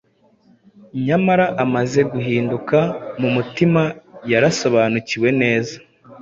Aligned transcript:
Nyamara 1.05 1.45
amaze 1.63 1.99
guhinduka 2.11 2.79
mu 3.19 3.29
mutima 3.35 3.81
yarasobanukiwe 4.31 5.29
neza 5.41 5.75